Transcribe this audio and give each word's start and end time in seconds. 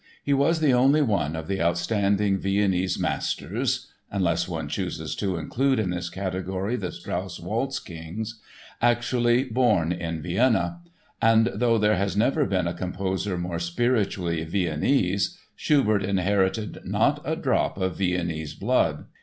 He 0.23 0.33
was 0.33 0.61
the 0.61 0.73
only 0.73 1.03
one 1.03 1.35
of 1.35 1.47
the 1.47 1.61
outstanding 1.61 2.39
Viennese 2.39 2.97
masters 2.97 3.91
(unless 4.09 4.47
one 4.47 4.67
chooses 4.67 5.15
to 5.17 5.37
include 5.37 5.77
in 5.77 5.91
this 5.91 6.09
category 6.09 6.75
the 6.75 6.91
Strauss 6.91 7.39
waltz 7.39 7.77
kings) 7.79 8.41
actually 8.81 9.43
born 9.43 9.91
in 9.91 10.19
Vienna; 10.23 10.79
and, 11.21 11.51
though 11.53 11.77
there 11.77 11.97
has 11.97 12.17
never 12.17 12.45
been 12.47 12.65
a 12.65 12.73
composer 12.73 13.37
more 13.37 13.59
spiritually 13.59 14.43
Viennese, 14.43 15.37
Schubert 15.55 16.01
inherited 16.01 16.79
not 16.83 17.21
a 17.23 17.35
drop 17.35 17.77
of 17.77 17.97
Viennese 17.97 18.55
blood. 18.55 19.05